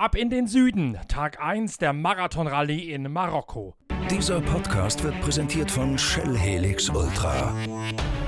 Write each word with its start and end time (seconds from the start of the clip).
ab 0.00 0.16
in 0.16 0.30
den 0.30 0.46
Süden. 0.46 0.98
Tag 1.08 1.42
1 1.42 1.76
der 1.76 1.92
Marathon-Rallye 1.92 2.90
in 2.90 3.12
Marokko. 3.12 3.74
Dieser 4.10 4.40
Podcast 4.40 5.04
wird 5.04 5.20
präsentiert 5.20 5.70
von 5.70 5.98
Shell 5.98 6.36
Helix 6.38 6.88
Ultra. 6.88 7.54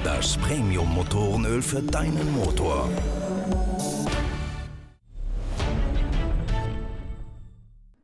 Das 0.05 0.37
Premium-Motorenöl 0.37 1.63
für 1.63 1.83
deinen 1.83 2.31
Motor. 2.35 2.91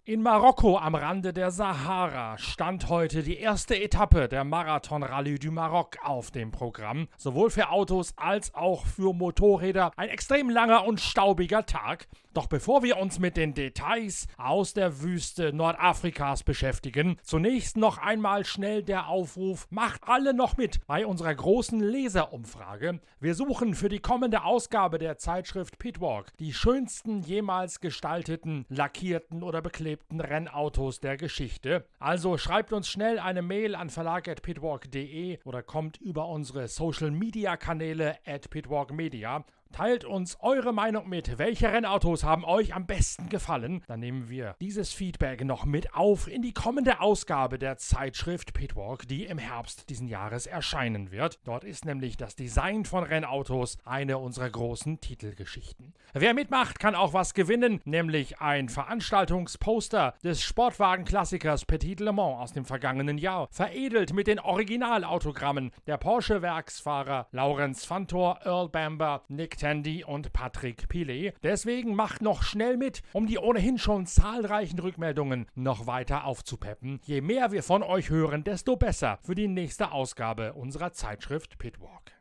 In 0.08 0.22
Marokko 0.22 0.78
am 0.78 0.94
Rande 0.94 1.34
der 1.34 1.50
Sahara 1.50 2.38
stand 2.38 2.88
heute 2.88 3.22
die 3.22 3.36
erste 3.36 3.78
Etappe 3.78 4.26
der 4.26 4.42
Marathon 4.42 5.02
Rallye 5.02 5.38
du 5.38 5.50
Maroc 5.50 5.98
auf 6.02 6.30
dem 6.30 6.50
Programm. 6.50 7.08
Sowohl 7.18 7.50
für 7.50 7.68
Autos 7.68 8.14
als 8.16 8.54
auch 8.54 8.86
für 8.86 9.12
Motorräder 9.12 9.90
ein 9.98 10.08
extrem 10.08 10.48
langer 10.48 10.86
und 10.86 10.98
staubiger 11.02 11.66
Tag. 11.66 12.08
Doch 12.32 12.46
bevor 12.46 12.82
wir 12.82 12.98
uns 12.98 13.18
mit 13.18 13.36
den 13.36 13.52
Details 13.52 14.28
aus 14.38 14.72
der 14.72 15.02
Wüste 15.02 15.52
Nordafrikas 15.52 16.42
beschäftigen, 16.42 17.18
zunächst 17.22 17.76
noch 17.76 17.98
einmal 17.98 18.46
schnell 18.46 18.82
der 18.82 19.08
Aufruf, 19.08 19.66
macht 19.70 20.02
alle 20.06 20.32
noch 20.32 20.56
mit 20.56 20.86
bei 20.86 21.04
unserer 21.04 21.34
großen 21.34 21.80
Leserumfrage. 21.80 23.00
Wir 23.20 23.34
suchen 23.34 23.74
für 23.74 23.88
die 23.88 23.98
kommende 23.98 24.44
Ausgabe 24.44 24.98
der 24.98 25.18
Zeitschrift 25.18 25.78
Pitwalk 25.78 26.34
die 26.38 26.54
schönsten 26.54 27.20
jemals 27.20 27.80
gestalteten, 27.80 28.64
lackierten 28.68 29.42
oder 29.42 29.60
beklebten 29.60 29.97
Rennautos 30.10 31.00
der 31.00 31.16
Geschichte. 31.16 31.84
Also 31.98 32.38
schreibt 32.38 32.72
uns 32.72 32.88
schnell 32.88 33.18
eine 33.18 33.42
Mail 33.42 33.74
an 33.74 33.90
verlag.pitwalk.de 33.90 35.38
oder 35.44 35.62
kommt 35.62 35.98
über 35.98 36.28
unsere 36.28 36.68
Social 36.68 37.10
Media 37.10 37.56
Kanäle 37.56 38.18
at 38.26 38.50
pitwalkmedia 38.50 39.44
Teilt 39.72 40.04
uns 40.04 40.38
eure 40.40 40.72
Meinung 40.72 41.08
mit. 41.08 41.38
Welche 41.38 41.70
Rennautos 41.70 42.24
haben 42.24 42.44
euch 42.44 42.74
am 42.74 42.86
besten 42.86 43.28
gefallen? 43.28 43.82
Dann 43.86 44.00
nehmen 44.00 44.28
wir 44.28 44.56
dieses 44.60 44.92
Feedback 44.92 45.44
noch 45.44 45.64
mit 45.66 45.94
auf 45.94 46.26
in 46.26 46.42
die 46.42 46.52
kommende 46.52 47.00
Ausgabe 47.00 47.58
der 47.58 47.76
Zeitschrift 47.76 48.54
Pitwalk, 48.54 49.06
die 49.06 49.26
im 49.26 49.38
Herbst 49.38 49.90
diesen 49.90 50.08
Jahres 50.08 50.46
erscheinen 50.46 51.12
wird. 51.12 51.38
Dort 51.44 51.64
ist 51.64 51.84
nämlich 51.84 52.16
das 52.16 52.34
Design 52.34 52.86
von 52.86 53.04
Rennautos 53.04 53.76
eine 53.84 54.18
unserer 54.18 54.50
großen 54.50 55.00
Titelgeschichten. 55.00 55.94
Wer 56.14 56.34
mitmacht, 56.34 56.80
kann 56.80 56.94
auch 56.94 57.12
was 57.12 57.34
gewinnen, 57.34 57.80
nämlich 57.84 58.40
ein 58.40 58.68
Veranstaltungsposter 58.68 60.14
des 60.24 60.42
Sportwagenklassikers 60.42 61.66
Petit 61.66 62.00
Le 62.00 62.12
Mans 62.12 62.40
aus 62.40 62.52
dem 62.52 62.64
vergangenen 62.64 63.18
Jahr, 63.18 63.48
veredelt 63.50 64.12
mit 64.14 64.26
den 64.26 64.40
Originalautogrammen 64.40 65.70
der 65.86 65.98
Porsche-Werksfahrer 65.98 67.28
Laurenz 67.30 67.84
Fantor, 67.84 68.40
Earl 68.44 68.70
Bamber, 68.70 69.22
Nick 69.28 69.57
Tandy 69.58 70.04
und 70.04 70.32
Patrick 70.32 70.88
Pilet. 70.88 71.34
Deswegen 71.42 71.94
macht 71.94 72.22
noch 72.22 72.42
schnell 72.42 72.76
mit, 72.76 73.02
um 73.12 73.26
die 73.26 73.38
ohnehin 73.38 73.78
schon 73.78 74.06
zahlreichen 74.06 74.78
Rückmeldungen 74.78 75.46
noch 75.54 75.86
weiter 75.86 76.24
aufzupeppen. 76.24 77.00
Je 77.04 77.20
mehr 77.20 77.52
wir 77.52 77.62
von 77.62 77.82
euch 77.82 78.08
hören, 78.08 78.44
desto 78.44 78.76
besser 78.76 79.18
für 79.22 79.34
die 79.34 79.48
nächste 79.48 79.92
Ausgabe 79.92 80.54
unserer 80.54 80.92
Zeitschrift 80.92 81.58
Pitwalk. 81.58 82.17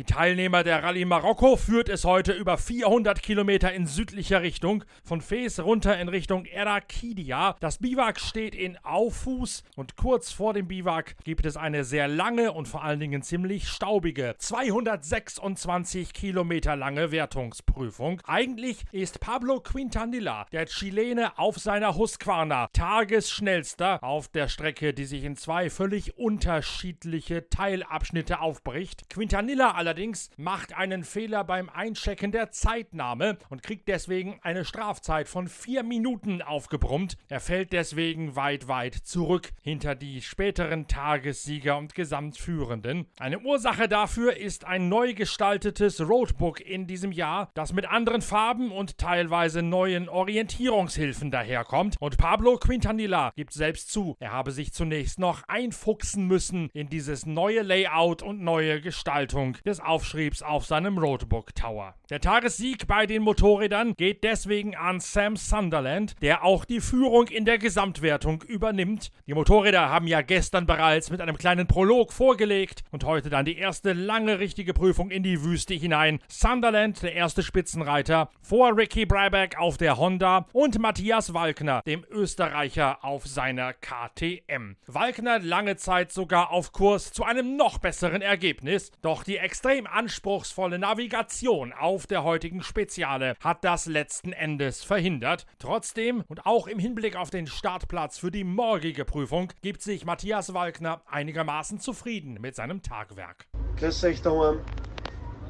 Die 0.00 0.06
Teilnehmer 0.06 0.64
der 0.64 0.82
Rallye 0.82 1.04
Marokko 1.04 1.56
führt 1.56 1.90
es 1.90 2.06
heute 2.06 2.32
über 2.32 2.56
400 2.56 3.22
Kilometer 3.22 3.70
in 3.70 3.86
südlicher 3.86 4.40
Richtung, 4.40 4.82
von 5.04 5.20
Fes 5.20 5.62
runter 5.62 6.00
in 6.00 6.08
Richtung 6.08 6.46
Erakidia. 6.46 7.54
Das 7.60 7.76
Biwak 7.76 8.18
steht 8.18 8.54
in 8.54 8.78
Auffuß 8.78 9.62
und 9.76 9.96
kurz 9.96 10.32
vor 10.32 10.54
dem 10.54 10.68
Biwak 10.68 11.16
gibt 11.22 11.44
es 11.44 11.58
eine 11.58 11.84
sehr 11.84 12.08
lange 12.08 12.52
und 12.52 12.66
vor 12.66 12.82
allen 12.82 12.98
Dingen 12.98 13.20
ziemlich 13.20 13.68
staubige, 13.68 14.36
226 14.38 16.14
Kilometer 16.14 16.76
lange 16.76 17.12
Wertungsprüfung. 17.12 18.22
Eigentlich 18.24 18.84
ist 18.92 19.20
Pablo 19.20 19.60
Quintanilla, 19.60 20.46
der 20.50 20.64
Chilene 20.64 21.36
auf 21.38 21.58
seiner 21.58 21.94
Husqvarna, 21.94 22.68
tagesschnellster 22.72 24.02
auf 24.02 24.28
der 24.28 24.48
Strecke, 24.48 24.94
die 24.94 25.04
sich 25.04 25.24
in 25.24 25.36
zwei 25.36 25.68
völlig 25.68 26.16
unterschiedliche 26.16 27.50
Teilabschnitte 27.50 28.40
aufbricht. 28.40 29.10
Quintanilla 29.10 29.72
allerdings 29.72 29.89
macht 30.36 30.76
einen 30.76 31.04
Fehler 31.04 31.44
beim 31.44 31.68
Einchecken 31.68 32.32
der 32.32 32.50
Zeitnahme 32.50 33.38
und 33.48 33.62
kriegt 33.62 33.88
deswegen 33.88 34.38
eine 34.42 34.64
Strafzeit 34.64 35.28
von 35.28 35.48
vier 35.48 35.82
Minuten 35.82 36.42
aufgebrummt. 36.42 37.16
Er 37.28 37.40
fällt 37.40 37.72
deswegen 37.72 38.36
weit, 38.36 38.68
weit 38.68 38.94
zurück 38.94 39.50
hinter 39.62 39.94
die 39.94 40.22
späteren 40.22 40.86
Tagessieger 40.86 41.76
und 41.76 41.94
Gesamtführenden. 41.94 43.06
Eine 43.18 43.40
Ursache 43.40 43.88
dafür 43.88 44.36
ist 44.36 44.64
ein 44.64 44.88
neu 44.88 45.14
gestaltetes 45.14 46.00
Roadbook 46.00 46.60
in 46.60 46.86
diesem 46.86 47.12
Jahr, 47.12 47.50
das 47.54 47.72
mit 47.72 47.86
anderen 47.86 48.22
Farben 48.22 48.70
und 48.70 48.98
teilweise 48.98 49.62
neuen 49.62 50.08
Orientierungshilfen 50.08 51.30
daherkommt. 51.30 51.96
Und 52.00 52.18
Pablo 52.18 52.56
Quintanilla 52.58 53.32
gibt 53.36 53.52
selbst 53.52 53.90
zu, 53.90 54.16
er 54.20 54.32
habe 54.32 54.52
sich 54.52 54.72
zunächst 54.72 55.18
noch 55.18 55.42
einfuchsen 55.48 56.26
müssen 56.26 56.70
in 56.72 56.88
dieses 56.88 57.26
neue 57.26 57.62
Layout 57.62 58.22
und 58.22 58.40
neue 58.40 58.80
Gestaltung 58.80 59.56
des 59.64 59.79
Aufschriebs 59.80 60.42
auf 60.42 60.66
seinem 60.66 60.98
Roadbook 60.98 61.54
Tower. 61.54 61.94
Der 62.10 62.20
Tagessieg 62.20 62.86
bei 62.86 63.06
den 63.06 63.22
Motorrädern 63.22 63.94
geht 63.96 64.24
deswegen 64.24 64.74
an 64.74 65.00
Sam 65.00 65.36
Sunderland, 65.36 66.16
der 66.22 66.44
auch 66.44 66.64
die 66.64 66.80
Führung 66.80 67.28
in 67.28 67.44
der 67.44 67.58
Gesamtwertung 67.58 68.42
übernimmt. 68.42 69.12
Die 69.26 69.34
Motorräder 69.34 69.88
haben 69.88 70.06
ja 70.06 70.22
gestern 70.22 70.66
bereits 70.66 71.10
mit 71.10 71.20
einem 71.20 71.38
kleinen 71.38 71.66
Prolog 71.66 72.12
vorgelegt 72.12 72.82
und 72.90 73.04
heute 73.04 73.30
dann 73.30 73.44
die 73.44 73.56
erste 73.56 73.92
lange 73.92 74.38
richtige 74.38 74.74
Prüfung 74.74 75.10
in 75.10 75.22
die 75.22 75.42
Wüste 75.42 75.74
hinein. 75.74 76.18
Sunderland, 76.28 77.02
der 77.02 77.14
erste 77.14 77.42
Spitzenreiter, 77.42 78.30
vor 78.42 78.76
Ricky 78.76 79.06
Brabeck 79.06 79.58
auf 79.58 79.76
der 79.76 79.96
Honda 79.96 80.46
und 80.52 80.78
Matthias 80.78 81.32
Walkner, 81.32 81.82
dem 81.86 82.04
Österreicher 82.10 83.04
auf 83.04 83.26
seiner 83.26 83.72
KTM. 83.72 84.76
Walkner 84.86 85.38
lange 85.38 85.76
Zeit 85.76 86.12
sogar 86.12 86.50
auf 86.50 86.72
Kurs 86.72 87.12
zu 87.12 87.24
einem 87.24 87.56
noch 87.56 87.78
besseren 87.78 88.22
Ergebnis, 88.22 88.90
doch 89.02 89.22
die 89.22 89.36
extrem 89.60 89.86
anspruchsvolle 89.86 90.78
Navigation 90.78 91.74
auf 91.74 92.06
der 92.06 92.24
heutigen 92.24 92.62
Speziale 92.62 93.34
hat 93.40 93.62
das 93.62 93.84
letzten 93.84 94.32
Endes 94.32 94.82
verhindert. 94.82 95.44
Trotzdem 95.58 96.24
und 96.28 96.46
auch 96.46 96.66
im 96.66 96.78
Hinblick 96.78 97.14
auf 97.14 97.28
den 97.28 97.46
Startplatz 97.46 98.16
für 98.16 98.30
die 98.30 98.42
morgige 98.42 99.04
Prüfung 99.04 99.52
gibt 99.60 99.82
sich 99.82 100.06
Matthias 100.06 100.54
Walkner 100.54 101.02
einigermaßen 101.10 101.78
zufrieden 101.78 102.38
mit 102.40 102.56
seinem 102.56 102.80
Tagwerk. 102.80 103.48
Grüß 103.76 104.02
euch 104.04 104.22
daheim. 104.22 104.60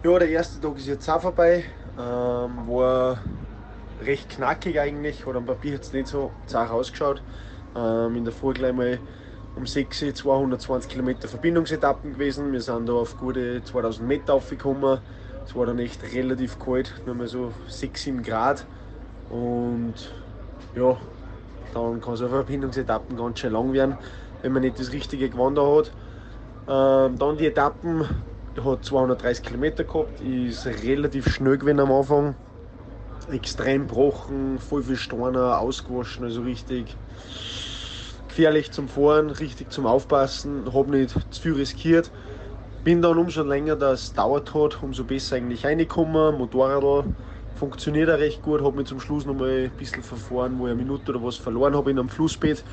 Ja, 0.02 0.18
der 0.18 0.28
erste 0.28 0.60
Tag 0.60 0.76
ist 0.78 0.88
jetzt 0.88 1.08
auch 1.08 1.22
vorbei. 1.22 1.62
Ähm, 1.96 2.66
war 2.66 3.22
recht 4.02 4.28
knackig 4.28 4.80
eigentlich, 4.80 5.24
hat 5.24 5.36
am 5.36 5.46
Papier 5.46 5.74
jetzt 5.74 5.94
nicht 5.94 6.08
so 6.08 6.32
zart 6.46 6.72
ausgeschaut. 6.72 7.22
Ähm, 7.76 8.16
in 8.16 8.24
der 8.24 8.32
Früh 8.32 8.54
gleich 8.54 8.72
mal 8.72 8.98
um 9.56 9.66
6 9.66 10.02
Uhr 10.02 10.14
220 10.14 10.90
Kilometer 10.90 11.28
Verbindungsetappen 11.28 12.12
gewesen. 12.12 12.52
Wir 12.52 12.60
sind 12.60 12.88
da 12.88 12.92
auf 12.94 13.18
gute 13.18 13.62
2000 13.64 14.06
Meter 14.06 14.34
aufgekommen. 14.34 15.00
Es 15.44 15.54
war 15.54 15.66
dann 15.66 15.78
echt 15.78 16.00
relativ 16.14 16.58
kalt, 16.58 16.94
nur 17.06 17.14
mal 17.14 17.26
so 17.26 17.52
6, 17.68 18.02
7 18.02 18.22
Grad. 18.22 18.64
Und 19.28 19.94
ja, 20.76 20.96
dann 21.74 22.00
kann 22.00 22.16
so 22.16 22.28
Verbindungsetappen 22.28 23.16
ganz 23.16 23.40
schön 23.40 23.52
lang 23.52 23.72
werden, 23.72 23.96
wenn 24.42 24.52
man 24.52 24.62
nicht 24.62 24.78
das 24.78 24.92
richtige 24.92 25.28
Gewand 25.28 25.58
hat. 25.58 25.92
Ähm, 26.68 27.18
dann 27.18 27.36
die 27.36 27.46
Etappen 27.46 28.04
hat 28.64 28.84
230 28.84 29.44
Kilometer 29.44 29.84
gehabt, 29.84 30.20
ist 30.20 30.66
relativ 30.66 31.28
schnell 31.32 31.58
gewesen 31.58 31.80
am 31.80 31.90
Anfang. 31.90 32.34
Extrem 33.30 33.86
gebrochen, 33.86 34.58
voll 34.58 34.82
viel 34.82 34.96
Steine, 34.96 35.56
ausgewaschen, 35.58 36.24
also 36.24 36.42
richtig 36.42 36.96
gefährlich 38.30 38.72
zum 38.72 38.88
Fahren, 38.88 39.30
richtig 39.30 39.70
zum 39.72 39.86
Aufpassen, 39.86 40.72
habe 40.74 40.90
nicht 40.92 41.10
zu 41.30 41.42
viel 41.42 41.54
riskiert. 41.54 42.12
Bin 42.84 43.02
dann 43.02 43.18
umso 43.18 43.42
länger 43.44 43.76
das 43.76 44.12
dauert 44.14 44.54
hat, 44.54 44.82
umso 44.82 45.04
besser 45.04 45.36
eigentlich 45.36 45.66
reingekommen. 45.66 46.36
Motorrad 46.36 47.06
funktioniert 47.54 48.10
auch 48.10 48.18
recht 48.18 48.42
gut, 48.42 48.62
habe 48.62 48.76
mich 48.78 48.86
zum 48.88 49.00
Schluss 49.00 49.26
noch 49.26 49.34
mal 49.34 49.66
ein 49.66 49.76
bisschen 49.76 50.02
verfahren, 50.02 50.58
wo 50.58 50.66
ich 50.66 50.72
eine 50.72 50.82
Minute 50.82 51.12
oder 51.12 51.22
was 51.22 51.36
verloren 51.36 51.76
habe 51.76 51.90
in 51.90 51.98
einem 51.98 52.08
Flussbett. 52.10 52.64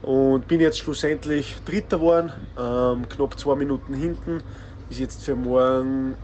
Und 0.00 0.46
bin 0.48 0.60
jetzt 0.60 0.78
schlussendlich 0.78 1.62
Dritter 1.64 1.98
geworden, 1.98 2.32
ähm, 2.56 3.08
knapp 3.08 3.38
zwei 3.38 3.54
Minuten 3.56 3.94
hinten. 3.94 4.42
Ist 4.88 5.00
jetzt 5.00 5.24
für 5.24 5.36
morgen 5.36 6.18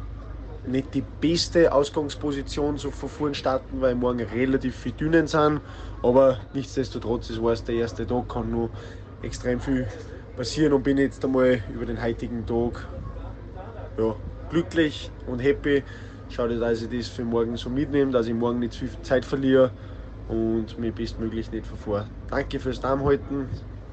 nicht 0.66 0.94
die 0.94 1.02
beste 1.20 1.72
Ausgangsposition 1.72 2.76
so 2.76 2.90
vorn 2.90 3.34
starten, 3.34 3.80
weil 3.80 3.94
morgen 3.94 4.20
relativ 4.20 4.76
viel 4.76 4.92
Dünnen 4.92 5.26
sind. 5.26 5.60
Aber 6.02 6.38
nichtsdestotrotz, 6.54 7.30
es 7.30 7.42
war 7.42 7.52
es 7.52 7.64
der 7.64 7.76
erste 7.76 8.06
Tag, 8.06 8.28
kann 8.28 8.50
nur 8.50 8.70
extrem 9.22 9.60
viel 9.60 9.86
passieren 10.36 10.72
und 10.72 10.82
bin 10.82 10.98
jetzt 10.98 11.24
einmal 11.24 11.60
über 11.74 11.86
den 11.86 12.02
heutigen 12.02 12.46
Tag 12.46 12.86
ja, 13.98 14.16
glücklich 14.50 15.10
und 15.26 15.40
happy. 15.40 15.82
Schaue, 16.30 16.56
dass 16.58 16.82
ich 16.82 16.96
das 16.96 17.08
für 17.08 17.24
morgen 17.24 17.56
so 17.56 17.70
mitnehme, 17.70 18.12
dass 18.12 18.26
ich 18.26 18.34
morgen 18.34 18.60
nicht 18.60 18.72
zu 18.72 18.86
viel 18.86 19.02
Zeit 19.02 19.24
verliere 19.24 19.72
und 20.28 20.78
mir 20.78 20.92
bestmöglich 20.92 21.50
nicht 21.50 21.66
verfahre. 21.66 22.06
Danke 22.30 22.60
fürs 22.60 22.80
Darmhalten, 22.80 23.48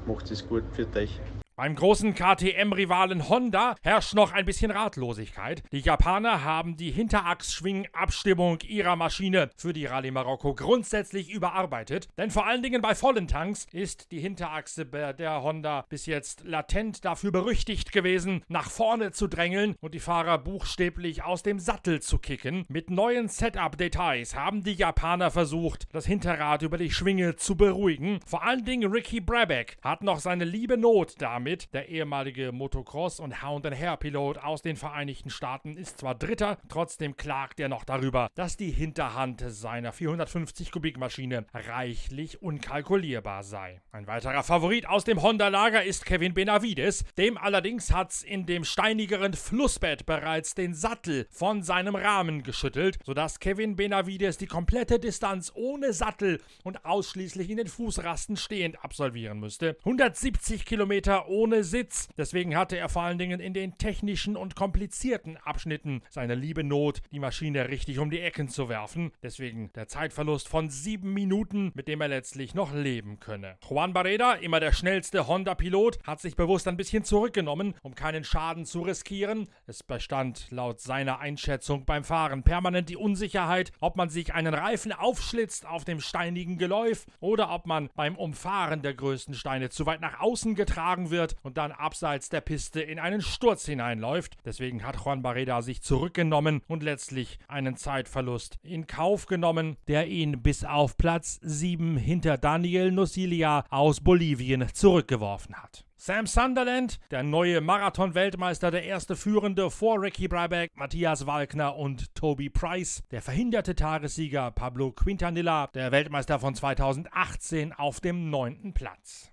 macht 0.06 0.30
es 0.30 0.46
gut, 0.46 0.62
für 0.72 0.86
euch. 0.96 1.20
Beim 1.58 1.74
großen 1.74 2.14
KTM-Rivalen 2.14 3.28
Honda 3.28 3.74
herrscht 3.82 4.14
noch 4.14 4.30
ein 4.30 4.44
bisschen 4.44 4.70
Ratlosigkeit. 4.70 5.64
Die 5.72 5.80
Japaner 5.80 6.44
haben 6.44 6.76
die 6.76 6.92
Hinterachsschwingabstimmung 6.92 8.60
ihrer 8.60 8.94
Maschine 8.94 9.50
für 9.56 9.72
die 9.72 9.86
Rallye 9.86 10.12
Marokko 10.12 10.54
grundsätzlich 10.54 11.32
überarbeitet, 11.32 12.10
denn 12.16 12.30
vor 12.30 12.46
allen 12.46 12.62
Dingen 12.62 12.80
bei 12.80 12.94
vollen 12.94 13.26
Tanks 13.26 13.66
ist 13.72 14.12
die 14.12 14.20
Hinterachse 14.20 14.86
der 14.86 15.42
Honda 15.42 15.84
bis 15.88 16.06
jetzt 16.06 16.44
latent 16.44 17.04
dafür 17.04 17.32
berüchtigt 17.32 17.90
gewesen, 17.90 18.44
nach 18.46 18.70
vorne 18.70 19.10
zu 19.10 19.26
drängeln 19.26 19.74
und 19.80 19.94
die 19.94 19.98
Fahrer 19.98 20.38
buchstäblich 20.38 21.24
aus 21.24 21.42
dem 21.42 21.58
Sattel 21.58 22.00
zu 22.00 22.18
kicken. 22.18 22.66
Mit 22.68 22.88
neuen 22.88 23.26
Setup-Details 23.26 24.36
haben 24.36 24.62
die 24.62 24.74
Japaner 24.74 25.32
versucht, 25.32 25.88
das 25.90 26.06
Hinterrad 26.06 26.62
über 26.62 26.78
die 26.78 26.92
Schwinge 26.92 27.34
zu 27.34 27.56
beruhigen. 27.56 28.20
Vor 28.24 28.44
allen 28.44 28.64
Dingen 28.64 28.92
Ricky 28.92 29.20
Brabeck 29.20 29.76
hat 29.82 30.04
noch 30.04 30.20
seine 30.20 30.44
liebe 30.44 30.76
Not 30.76 31.14
damit 31.18 31.47
Schmidt, 31.48 31.72
der 31.72 31.88
ehemalige 31.88 32.50
Motocross- 32.52 33.22
und 33.22 33.42
Hound-and-Hair-Pilot 33.42 34.36
aus 34.36 34.60
den 34.60 34.76
Vereinigten 34.76 35.30
Staaten, 35.30 35.78
ist 35.78 35.96
zwar 35.96 36.14
Dritter, 36.14 36.58
trotzdem 36.68 37.16
klagt 37.16 37.58
er 37.58 37.70
noch 37.70 37.84
darüber, 37.84 38.28
dass 38.34 38.58
die 38.58 38.70
Hinterhand 38.70 39.42
seiner 39.46 39.92
450 39.92 40.70
Kubikmaschine 40.70 41.46
reichlich 41.54 42.42
unkalkulierbar 42.42 43.44
sei. 43.44 43.80
Ein 43.92 44.06
weiterer 44.06 44.42
Favorit 44.42 44.86
aus 44.86 45.04
dem 45.04 45.22
Honda-Lager 45.22 45.82
ist 45.82 46.04
Kevin 46.04 46.34
Benavides. 46.34 47.06
Dem 47.16 47.38
allerdings 47.38 47.94
hat's 47.94 48.22
in 48.22 48.44
dem 48.44 48.64
steinigeren 48.64 49.32
Flussbett 49.32 50.04
bereits 50.04 50.54
den 50.54 50.74
Sattel 50.74 51.26
von 51.30 51.62
seinem 51.62 51.94
Rahmen 51.94 52.42
geschüttelt, 52.42 52.98
sodass 53.06 53.40
Kevin 53.40 53.74
Benavides 53.74 54.36
die 54.36 54.46
komplette 54.46 54.98
Distanz 54.98 55.50
ohne 55.54 55.94
Sattel 55.94 56.42
und 56.64 56.84
ausschließlich 56.84 57.48
in 57.48 57.56
den 57.56 57.68
Fußrasten 57.68 58.36
stehend 58.36 58.84
absolvieren 58.84 59.40
müsste. 59.40 59.78
170 59.84 60.66
Kilometer 60.66 61.26
ohne 61.28 61.37
ohne 61.38 61.62
Sitz. 61.62 62.08
Deswegen 62.18 62.56
hatte 62.56 62.76
er 62.76 62.88
vor 62.88 63.02
allen 63.02 63.16
Dingen 63.16 63.38
in 63.38 63.54
den 63.54 63.78
technischen 63.78 64.36
und 64.36 64.56
komplizierten 64.56 65.36
Abschnitten 65.36 66.02
seine 66.10 66.34
liebe 66.34 66.64
Not, 66.64 67.00
die 67.12 67.20
Maschine 67.20 67.68
richtig 67.68 68.00
um 68.00 68.10
die 68.10 68.20
Ecken 68.20 68.48
zu 68.48 68.68
werfen. 68.68 69.12
Deswegen 69.22 69.72
der 69.74 69.86
Zeitverlust 69.86 70.48
von 70.48 70.68
sieben 70.68 71.14
Minuten, 71.14 71.70
mit 71.74 71.86
dem 71.86 72.00
er 72.00 72.08
letztlich 72.08 72.54
noch 72.54 72.74
leben 72.74 73.20
könne. 73.20 73.56
Juan 73.68 73.92
Barreda, 73.92 74.32
immer 74.32 74.58
der 74.58 74.72
schnellste 74.72 75.28
Honda-Pilot, 75.28 76.00
hat 76.04 76.20
sich 76.20 76.34
bewusst 76.34 76.66
ein 76.66 76.76
bisschen 76.76 77.04
zurückgenommen, 77.04 77.74
um 77.82 77.94
keinen 77.94 78.24
Schaden 78.24 78.64
zu 78.64 78.80
riskieren. 78.80 79.48
Es 79.68 79.84
bestand 79.84 80.48
laut 80.50 80.80
seiner 80.80 81.20
Einschätzung 81.20 81.84
beim 81.84 82.02
Fahren 82.02 82.42
permanent 82.42 82.88
die 82.88 82.96
Unsicherheit, 82.96 83.70
ob 83.78 83.94
man 83.94 84.08
sich 84.10 84.34
einen 84.34 84.54
Reifen 84.54 84.90
aufschlitzt 84.90 85.66
auf 85.66 85.84
dem 85.84 86.00
steinigen 86.00 86.58
Geläuf 86.58 87.06
oder 87.20 87.50
ob 87.52 87.66
man 87.66 87.90
beim 87.94 88.16
Umfahren 88.16 88.82
der 88.82 88.94
größten 88.94 89.34
Steine 89.34 89.70
zu 89.70 89.86
weit 89.86 90.00
nach 90.00 90.18
außen 90.18 90.56
getragen 90.56 91.10
wird 91.10 91.27
wird 91.28 91.36
und 91.42 91.58
dann 91.58 91.72
abseits 91.72 92.28
der 92.28 92.40
Piste 92.40 92.80
in 92.80 92.98
einen 92.98 93.20
Sturz 93.20 93.66
hineinläuft. 93.66 94.36
Deswegen 94.44 94.84
hat 94.84 94.96
Juan 95.04 95.22
Barreda 95.22 95.62
sich 95.62 95.82
zurückgenommen 95.82 96.62
und 96.66 96.82
letztlich 96.82 97.38
einen 97.48 97.76
Zeitverlust 97.76 98.58
in 98.62 98.86
Kauf 98.86 99.26
genommen, 99.26 99.76
der 99.86 100.08
ihn 100.08 100.42
bis 100.42 100.64
auf 100.64 100.96
Platz 100.96 101.38
7 101.42 101.96
hinter 101.96 102.38
Daniel 102.38 102.92
Nosilia 102.92 103.64
aus 103.70 104.00
Bolivien 104.00 104.66
zurückgeworfen 104.72 105.56
hat. 105.56 105.84
Sam 106.00 106.28
Sunderland, 106.28 107.00
der 107.10 107.24
neue 107.24 107.60
Marathon-Weltmeister, 107.60 108.70
der 108.70 108.84
erste 108.84 109.16
Führende 109.16 109.68
vor 109.68 110.00
Ricky 110.00 110.28
Brabeck, 110.28 110.70
Matthias 110.76 111.26
Walkner 111.26 111.74
und 111.74 112.14
Toby 112.14 112.50
Price, 112.50 113.02
der 113.10 113.20
verhinderte 113.20 113.74
Tagessieger 113.74 114.52
Pablo 114.52 114.92
Quintanilla, 114.92 115.66
der 115.74 115.90
Weltmeister 115.90 116.38
von 116.38 116.54
2018 116.54 117.72
auf 117.72 117.98
dem 117.98 118.30
neunten 118.30 118.74
Platz. 118.74 119.32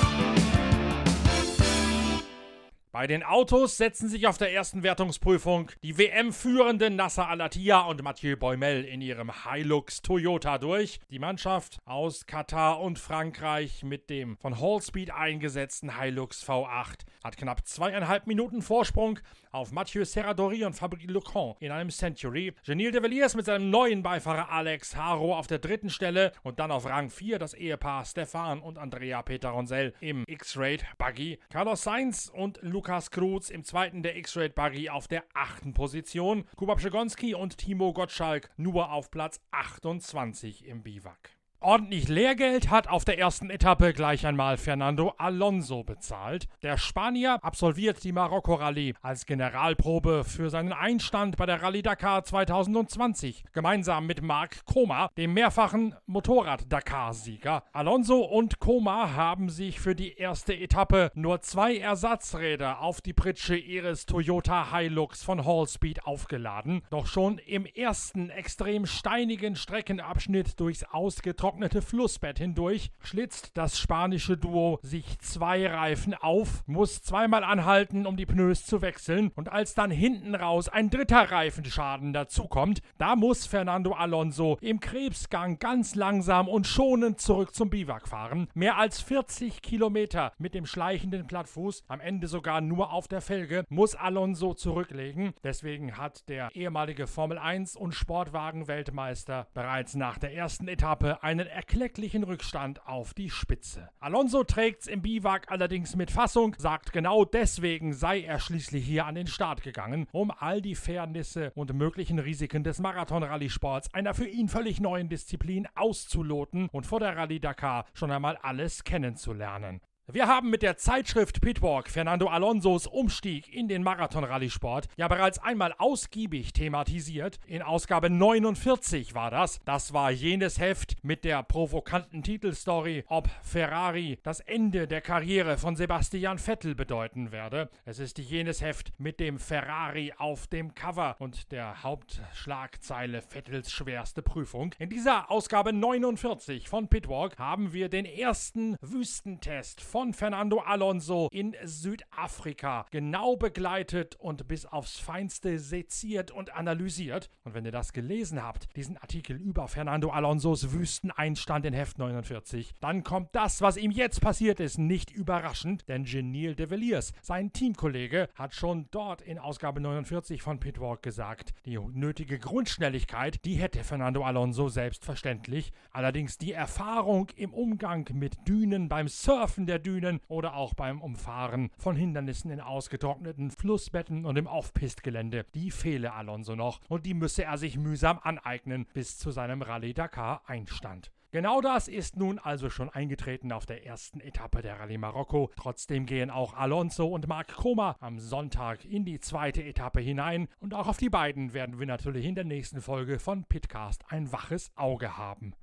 Bei 2.93 3.07
den 3.07 3.23
Autos 3.23 3.77
setzen 3.77 4.09
sich 4.09 4.27
auf 4.27 4.37
der 4.37 4.51
ersten 4.51 4.83
Wertungsprüfung 4.83 5.71
die 5.81 5.97
WM-führenden 5.97 6.97
Nasser 6.97 7.29
Alatia 7.29 7.79
und 7.83 8.03
Mathieu 8.03 8.35
Boimel 8.35 8.83
in 8.83 8.99
ihrem 8.99 9.31
Hilux 9.45 10.01
Toyota 10.01 10.57
durch. 10.57 10.99
Die 11.09 11.17
Mannschaft 11.17 11.77
aus 11.85 12.25
Katar 12.25 12.81
und 12.81 12.99
Frankreich 12.99 13.83
mit 13.83 14.09
dem 14.09 14.35
von 14.39 14.59
Hallspeed 14.59 15.09
eingesetzten 15.09 16.01
Hilux 16.01 16.45
V8 16.45 17.05
hat 17.23 17.37
knapp 17.37 17.65
zweieinhalb 17.65 18.27
Minuten 18.27 18.61
Vorsprung 18.61 19.19
auf 19.51 19.71
Mathieu 19.71 20.03
Serradori 20.03 20.65
und 20.65 20.73
Fabrice 20.73 21.07
Lecon 21.07 21.55
in 21.59 21.71
einem 21.71 21.91
Century. 21.91 22.53
Genil 22.65 22.91
de 22.91 23.01
Villiers 23.01 23.35
mit 23.35 23.45
seinem 23.45 23.69
neuen 23.69 24.03
Beifahrer 24.03 24.49
Alex 24.49 24.97
Haro 24.97 25.37
auf 25.37 25.47
der 25.47 25.59
dritten 25.59 25.89
Stelle 25.89 26.33
und 26.43 26.59
dann 26.59 26.71
auf 26.71 26.85
Rang 26.85 27.09
4 27.09 27.39
das 27.39 27.53
Ehepaar 27.53 28.03
Stefan 28.03 28.61
und 28.61 28.77
Andrea 28.77 29.21
Peter 29.21 29.49
Ronsell 29.49 29.93
im 30.01 30.25
X-Raid 30.27 30.85
Buggy. 30.97 31.39
Carlos 31.49 31.83
Sainz 31.83 32.29
und 32.33 32.59
Lukas 32.81 33.11
Kruz 33.11 33.51
im 33.51 33.63
zweiten 33.63 34.01
der 34.01 34.17
X-Raid 34.17 34.55
Buggy 34.55 34.89
auf 34.89 35.07
der 35.07 35.23
achten 35.35 35.71
Position. 35.75 36.45
Kuba 36.55 36.73
Pszegonski 36.73 37.35
und 37.35 37.59
Timo 37.59 37.93
Gottschalk 37.93 38.49
nur 38.57 38.91
auf 38.91 39.11
Platz 39.11 39.39
28 39.51 40.65
im 40.65 40.81
Biwak. 40.81 41.40
Ordentlich 41.63 42.07
Lehrgeld 42.07 42.71
hat 42.71 42.87
auf 42.87 43.05
der 43.05 43.19
ersten 43.19 43.51
Etappe 43.51 43.93
gleich 43.93 44.25
einmal 44.25 44.57
Fernando 44.57 45.13
Alonso 45.19 45.83
bezahlt. 45.83 46.47
Der 46.63 46.79
Spanier 46.79 47.37
absolviert 47.43 48.03
die 48.03 48.11
Marokko-Rallye 48.11 48.95
als 49.03 49.27
Generalprobe 49.27 50.23
für 50.23 50.49
seinen 50.49 50.73
Einstand 50.73 51.37
bei 51.37 51.45
der 51.45 51.61
Rallye 51.61 51.83
Dakar 51.83 52.23
2020, 52.23 53.43
gemeinsam 53.53 54.07
mit 54.07 54.23
Marc 54.23 54.65
Koma, 54.65 55.09
dem 55.17 55.35
mehrfachen 55.35 55.93
Motorrad-Dakar-Sieger. 56.07 57.61
Alonso 57.73 58.21
und 58.21 58.57
Koma 58.57 59.13
haben 59.13 59.49
sich 59.49 59.79
für 59.79 59.93
die 59.93 60.13
erste 60.13 60.55
Etappe 60.55 61.11
nur 61.13 61.41
zwei 61.41 61.77
Ersatzräder 61.77 62.81
auf 62.81 63.01
die 63.01 63.13
Pritsche 63.13 63.55
ihres 63.55 64.07
Toyota 64.07 64.75
Hilux 64.75 65.21
von 65.23 65.45
Hallspeed 65.45 66.07
aufgeladen. 66.07 66.81
Doch 66.89 67.05
schon 67.05 67.37
im 67.37 67.67
ersten 67.67 68.31
extrem 68.31 68.87
steinigen 68.87 69.55
Streckenabschnitt 69.55 70.59
durchs 70.59 70.83
ausgetrocknete 70.85 71.50
getrocknete 71.51 71.81
Flussbett 71.81 72.37
hindurch 72.37 72.91
schlitzt 73.01 73.51
das 73.55 73.77
spanische 73.77 74.37
Duo 74.37 74.79
sich 74.83 75.19
zwei 75.19 75.67
Reifen 75.67 76.13
auf, 76.13 76.63
muss 76.65 77.01
zweimal 77.01 77.43
anhalten, 77.43 78.05
um 78.05 78.15
die 78.15 78.25
Pneus 78.25 78.65
zu 78.65 78.81
wechseln 78.81 79.31
und 79.35 79.51
als 79.51 79.73
dann 79.73 79.91
hinten 79.91 80.33
raus 80.33 80.69
ein 80.69 80.89
dritter 80.89 81.29
Reifenschaden 81.29 82.13
dazukommt, 82.13 82.81
da 82.97 83.17
muss 83.17 83.47
Fernando 83.47 83.91
Alonso 83.91 84.59
im 84.61 84.79
Krebsgang 84.79 85.59
ganz 85.59 85.95
langsam 85.95 86.47
und 86.47 86.67
schonend 86.67 87.19
zurück 87.19 87.53
zum 87.53 87.69
Biwak 87.69 88.07
fahren. 88.07 88.47
Mehr 88.53 88.77
als 88.77 89.01
40 89.01 89.61
Kilometer 89.61 90.31
mit 90.37 90.53
dem 90.53 90.65
schleichenden 90.65 91.27
Plattfuß, 91.27 91.83
am 91.89 91.99
Ende 91.99 92.27
sogar 92.27 92.61
nur 92.61 92.93
auf 92.93 93.09
der 93.09 93.19
Felge, 93.19 93.65
muss 93.67 93.93
Alonso 93.93 94.53
zurücklegen. 94.53 95.33
Deswegen 95.43 95.97
hat 95.97 96.29
der 96.29 96.49
ehemalige 96.53 97.07
Formel 97.07 97.37
1 97.37 97.75
und 97.75 97.93
Sportwagen-Weltmeister 97.93 99.47
bereits 99.53 99.95
nach 99.95 100.17
der 100.17 100.33
ersten 100.33 100.69
Etappe 100.69 101.21
eine 101.21 101.40
einen 101.41 101.49
erklecklichen 101.49 102.23
Rückstand 102.23 102.85
auf 102.87 103.13
die 103.13 103.29
Spitze. 103.29 103.89
Alonso 103.99 104.43
trägt's 104.43 104.85
im 104.85 105.01
Biwak 105.01 105.51
allerdings 105.51 105.95
mit 105.95 106.11
Fassung, 106.11 106.55
sagt 106.59 106.93
genau 106.93 107.25
deswegen 107.25 107.93
sei 107.93 108.21
er 108.21 108.39
schließlich 108.39 108.85
hier 108.85 109.07
an 109.07 109.15
den 109.15 109.27
Start 109.27 109.63
gegangen, 109.63 110.07
um 110.11 110.31
all 110.31 110.61
die 110.61 110.75
Fairnisse 110.75 111.51
und 111.55 111.73
möglichen 111.73 112.19
Risiken 112.19 112.63
des 112.63 112.79
Marathon-Rallye-Sports 112.79 113.93
einer 113.93 114.13
für 114.13 114.27
ihn 114.27 114.49
völlig 114.49 114.79
neuen 114.79 115.09
Disziplin 115.09 115.67
auszuloten 115.73 116.69
und 116.71 116.85
vor 116.85 116.99
der 116.99 117.17
Rallye 117.17 117.39
Dakar 117.39 117.85
schon 117.93 118.11
einmal 118.11 118.37
alles 118.37 118.83
kennenzulernen. 118.83 119.81
Wir 120.07 120.27
haben 120.27 120.49
mit 120.49 120.63
der 120.63 120.77
Zeitschrift 120.77 121.41
Pitwalk 121.41 121.87
Fernando 121.87 122.27
Alonsos 122.27 122.87
Umstieg 122.87 123.53
in 123.53 123.67
den 123.67 123.83
Marathon-Rallye-Sport 123.83 124.87
ja 124.97 125.07
bereits 125.07 125.37
einmal 125.37 125.75
ausgiebig 125.77 126.53
thematisiert. 126.53 127.39
In 127.45 127.61
Ausgabe 127.61 128.09
49 128.09 129.13
war 129.13 129.29
das. 129.29 129.59
Das 129.63 129.93
war 129.93 130.09
jenes 130.09 130.59
Heft 130.59 130.95
mit 131.03 131.23
der 131.23 131.43
provokanten 131.43 132.23
Titelstory, 132.23 133.05
ob 133.07 133.29
Ferrari 133.43 134.17
das 134.23 134.39
Ende 134.39 134.87
der 134.87 135.01
Karriere 135.01 135.57
von 135.57 135.75
Sebastian 135.75 136.39
Vettel 136.39 136.73
bedeuten 136.73 137.31
werde. 137.31 137.69
Es 137.85 137.99
ist 137.99 138.17
jenes 138.17 138.59
Heft 138.59 138.91
mit 138.97 139.19
dem 139.19 139.37
Ferrari 139.37 140.13
auf 140.17 140.47
dem 140.47 140.73
Cover 140.73 141.15
und 141.19 141.51
der 141.51 141.83
Hauptschlagzeile 141.83 143.21
Vettels 143.21 143.71
schwerste 143.71 144.23
Prüfung. 144.23 144.73
In 144.79 144.89
dieser 144.89 145.29
Ausgabe 145.29 145.71
49 145.71 146.67
von 146.67 146.87
Pitwalk 146.87 147.37
haben 147.37 147.71
wir 147.71 147.87
den 147.87 148.05
ersten 148.05 148.75
Wüstentest 148.81 149.90
von 149.91 150.13
Fernando 150.13 150.59
Alonso 150.59 151.27
in 151.33 151.53
Südafrika 151.65 152.85
genau 152.91 153.35
begleitet 153.35 154.15
und 154.15 154.47
bis 154.47 154.65
aufs 154.65 154.97
Feinste 154.97 155.59
seziert 155.59 156.31
und 156.31 156.55
analysiert. 156.55 157.29
Und 157.43 157.55
wenn 157.55 157.65
ihr 157.65 157.73
das 157.73 157.91
gelesen 157.91 158.41
habt, 158.41 158.73
diesen 158.77 158.95
Artikel 158.95 159.35
über 159.35 159.67
Fernando 159.67 160.09
Alonsos 160.09 160.71
Wüsteneinstand 160.71 161.65
in 161.65 161.73
Heft 161.73 161.97
49, 161.97 162.71
dann 162.79 163.03
kommt 163.03 163.35
das, 163.35 163.61
was 163.61 163.75
ihm 163.75 163.91
jetzt 163.91 164.21
passiert 164.21 164.61
ist, 164.61 164.77
nicht 164.77 165.11
überraschend, 165.11 165.89
denn 165.89 166.05
Genil 166.05 166.55
de 166.55 166.69
Villiers, 166.69 167.11
sein 167.21 167.51
Teamkollege, 167.51 168.29
hat 168.35 168.55
schon 168.55 168.87
dort 168.91 169.21
in 169.21 169.39
Ausgabe 169.39 169.81
49 169.81 170.41
von 170.41 170.61
Pitwalk 170.61 171.03
gesagt, 171.03 171.53
die 171.65 171.77
nötige 171.77 172.39
Grundschnelligkeit, 172.39 173.43
die 173.43 173.55
hätte 173.55 173.83
Fernando 173.83 174.23
Alonso 174.23 174.69
selbstverständlich, 174.69 175.73
allerdings 175.91 176.37
die 176.37 176.53
Erfahrung 176.53 177.27
im 177.35 177.53
Umgang 177.53 178.07
mit 178.13 178.47
Dünen, 178.47 178.87
beim 178.87 179.09
Surfen 179.09 179.65
der 179.65 179.80
Dünen 179.81 180.21
oder 180.27 180.55
auch 180.55 180.73
beim 180.73 181.01
Umfahren 181.01 181.69
von 181.77 181.95
Hindernissen 181.95 182.51
in 182.51 182.61
ausgetrockneten 182.61 183.51
Flussbetten 183.51 184.25
und 184.25 184.37
im 184.37 184.47
Off-Pist-Gelände, 184.47 185.45
die 185.53 185.71
fehle 185.71 186.13
Alonso 186.13 186.55
noch 186.55 186.79
und 186.87 187.05
die 187.05 187.13
müsse 187.13 187.43
er 187.43 187.57
sich 187.57 187.77
mühsam 187.77 188.19
aneignen 188.21 188.87
bis 188.93 189.17
zu 189.17 189.31
seinem 189.31 189.61
Rallye 189.61 189.93
Dakar 189.93 190.43
Einstand. 190.45 191.11
Genau 191.33 191.61
das 191.61 191.87
ist 191.87 192.17
nun 192.17 192.39
also 192.39 192.69
schon 192.69 192.89
eingetreten 192.89 193.53
auf 193.53 193.65
der 193.65 193.85
ersten 193.85 194.19
Etappe 194.19 194.61
der 194.61 194.81
Rallye 194.81 194.97
Marokko. 194.97 195.49
Trotzdem 195.55 196.05
gehen 196.05 196.29
auch 196.29 196.55
Alonso 196.55 197.07
und 197.07 197.25
Marc 197.25 197.55
Koma 197.55 197.95
am 198.01 198.19
Sonntag 198.19 198.83
in 198.83 199.05
die 199.05 199.21
zweite 199.21 199.63
Etappe 199.63 200.01
hinein 200.01 200.49
und 200.59 200.73
auch 200.73 200.89
auf 200.89 200.97
die 200.97 201.09
beiden 201.09 201.53
werden 201.53 201.79
wir 201.79 201.87
natürlich 201.87 202.25
in 202.25 202.35
der 202.35 202.43
nächsten 202.43 202.81
Folge 202.81 203.17
von 203.17 203.45
Pitcast 203.45 204.03
ein 204.09 204.29
waches 204.33 204.71
Auge 204.75 205.17
haben. 205.17 205.53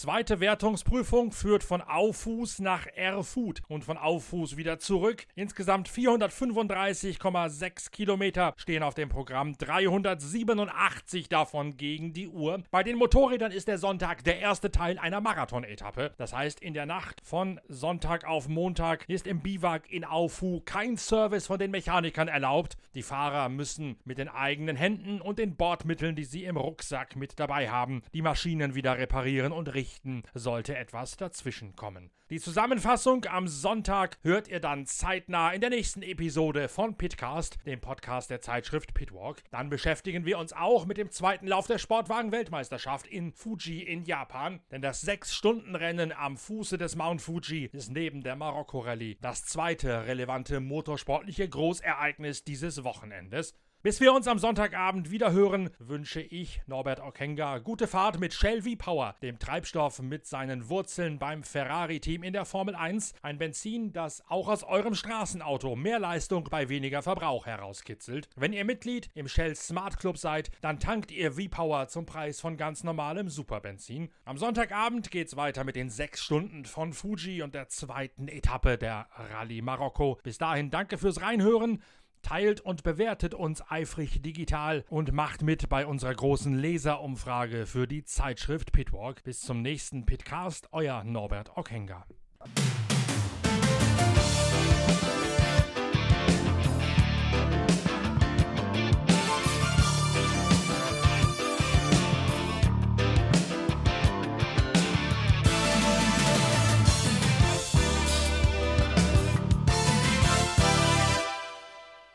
Zweite 0.00 0.40
Wertungsprüfung 0.40 1.30
führt 1.30 1.62
von 1.62 1.82
Auffuß 1.82 2.60
nach 2.60 2.86
Erfurt 2.86 3.60
und 3.68 3.84
von 3.84 3.98
Auffuß 3.98 4.56
wieder 4.56 4.78
zurück. 4.78 5.26
Insgesamt 5.34 5.90
435,6 5.90 7.90
Kilometer 7.90 8.54
stehen 8.56 8.82
auf 8.82 8.94
dem 8.94 9.10
Programm, 9.10 9.58
387 9.58 11.28
davon 11.28 11.76
gegen 11.76 12.14
die 12.14 12.28
Uhr. 12.28 12.62
Bei 12.70 12.82
den 12.82 12.96
Motorrädern 12.96 13.52
ist 13.52 13.68
der 13.68 13.76
Sonntag 13.76 14.24
der 14.24 14.38
erste 14.38 14.70
Teil 14.70 14.98
einer 14.98 15.20
Marathon-Etappe. 15.20 16.14
Das 16.16 16.32
heißt, 16.32 16.60
in 16.60 16.72
der 16.72 16.86
Nacht 16.86 17.20
von 17.22 17.60
Sonntag 17.68 18.24
auf 18.24 18.48
Montag 18.48 19.06
ist 19.06 19.26
im 19.26 19.40
Biwak 19.40 19.92
in 19.92 20.06
Aufu 20.06 20.62
kein 20.64 20.96
Service 20.96 21.46
von 21.46 21.58
den 21.58 21.72
Mechanikern 21.72 22.28
erlaubt. 22.28 22.78
Die 22.94 23.02
Fahrer 23.02 23.50
müssen 23.50 23.98
mit 24.06 24.16
den 24.16 24.30
eigenen 24.30 24.76
Händen 24.76 25.20
und 25.20 25.38
den 25.38 25.56
Bordmitteln, 25.56 26.16
die 26.16 26.24
sie 26.24 26.44
im 26.44 26.56
Rucksack 26.56 27.16
mit 27.16 27.38
dabei 27.38 27.68
haben, 27.68 28.00
die 28.14 28.22
Maschinen 28.22 28.74
wieder 28.74 28.96
reparieren 28.96 29.52
und 29.52 29.74
richten, 29.74 29.89
sollte 30.34 30.76
etwas 30.76 31.16
dazwischen 31.16 31.76
kommen. 31.76 32.10
Die 32.30 32.38
Zusammenfassung 32.38 33.24
am 33.24 33.48
Sonntag 33.48 34.16
hört 34.22 34.46
ihr 34.46 34.60
dann 34.60 34.86
zeitnah 34.86 35.50
in 35.50 35.60
der 35.60 35.70
nächsten 35.70 36.02
Episode 36.02 36.68
von 36.68 36.96
Pitcast, 36.96 37.58
dem 37.66 37.80
Podcast 37.80 38.30
der 38.30 38.40
Zeitschrift 38.40 38.94
Pitwalk. 38.94 39.42
Dann 39.50 39.68
beschäftigen 39.68 40.24
wir 40.24 40.38
uns 40.38 40.52
auch 40.52 40.86
mit 40.86 40.96
dem 40.96 41.10
zweiten 41.10 41.48
Lauf 41.48 41.66
der 41.66 41.78
Sportwagen-Weltmeisterschaft 41.78 43.08
in 43.08 43.32
Fuji 43.32 43.82
in 43.82 44.04
Japan, 44.04 44.60
denn 44.70 44.80
das 44.80 45.04
6-Stunden-Rennen 45.04 46.12
am 46.12 46.36
Fuße 46.36 46.78
des 46.78 46.94
Mount 46.94 47.20
Fuji 47.20 47.68
ist 47.72 47.90
neben 47.90 48.22
der 48.22 48.36
Marokko-Rallye 48.36 49.18
das 49.20 49.44
zweite 49.46 50.06
relevante 50.06 50.60
motorsportliche 50.60 51.48
Großereignis 51.48 52.44
dieses 52.44 52.84
Wochenendes. 52.84 53.54
Bis 53.82 53.98
wir 53.98 54.12
uns 54.12 54.28
am 54.28 54.38
Sonntagabend 54.38 55.10
wieder 55.10 55.32
hören, 55.32 55.70
wünsche 55.78 56.20
ich 56.20 56.60
Norbert 56.66 57.00
Okenga 57.00 57.60
gute 57.60 57.86
Fahrt 57.86 58.20
mit 58.20 58.34
Shell 58.34 58.60
V-Power, 58.60 59.16
dem 59.22 59.38
Treibstoff 59.38 60.02
mit 60.02 60.26
seinen 60.26 60.68
Wurzeln 60.68 61.18
beim 61.18 61.42
Ferrari-Team 61.42 62.22
in 62.22 62.34
der 62.34 62.44
Formel 62.44 62.74
1. 62.74 63.14
Ein 63.22 63.38
Benzin, 63.38 63.94
das 63.94 64.22
auch 64.28 64.48
aus 64.48 64.64
eurem 64.64 64.94
Straßenauto 64.94 65.76
mehr 65.76 65.98
Leistung 65.98 66.44
bei 66.50 66.68
weniger 66.68 67.00
Verbrauch 67.00 67.46
herauskitzelt. 67.46 68.28
Wenn 68.36 68.52
ihr 68.52 68.66
Mitglied 68.66 69.08
im 69.14 69.28
Shell 69.28 69.56
Smart 69.56 69.98
Club 69.98 70.18
seid, 70.18 70.50
dann 70.60 70.78
tankt 70.78 71.10
ihr 71.10 71.32
V-Power 71.32 71.88
zum 71.88 72.04
Preis 72.04 72.38
von 72.38 72.58
ganz 72.58 72.84
normalem 72.84 73.30
Superbenzin. 73.30 74.10
Am 74.26 74.36
Sonntagabend 74.36 75.10
geht's 75.10 75.36
weiter 75.36 75.64
mit 75.64 75.76
den 75.76 75.88
sechs 75.88 76.22
Stunden 76.22 76.66
von 76.66 76.92
Fuji 76.92 77.40
und 77.40 77.54
der 77.54 77.68
zweiten 77.68 78.28
Etappe 78.28 78.76
der 78.76 79.08
Rallye 79.14 79.62
Marokko. 79.62 80.18
Bis 80.22 80.36
dahin 80.36 80.68
danke 80.68 80.98
fürs 80.98 81.22
Reinhören. 81.22 81.82
Teilt 82.22 82.60
und 82.60 82.82
bewertet 82.82 83.34
uns 83.34 83.62
eifrig 83.70 84.22
digital 84.22 84.84
und 84.88 85.12
macht 85.12 85.42
mit 85.42 85.68
bei 85.68 85.86
unserer 85.86 86.14
großen 86.14 86.54
Leserumfrage 86.54 87.66
für 87.66 87.86
die 87.86 88.04
Zeitschrift 88.04 88.72
Pitwalk. 88.72 89.22
Bis 89.22 89.40
zum 89.40 89.62
nächsten 89.62 90.06
Pitcast, 90.06 90.68
euer 90.72 91.02
Norbert 91.04 91.56
Ockenger. 91.56 92.06